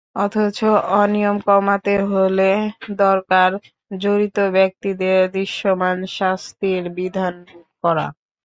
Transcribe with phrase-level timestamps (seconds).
[0.15, 0.59] অথচ
[0.95, 2.49] অনিয়ম কমাতে হলে
[2.97, 3.49] দরকার
[3.97, 7.35] জড়িত ব্যক্তিদের দৃশ্যমান শাস্তির বিধান
[7.83, 8.07] করা।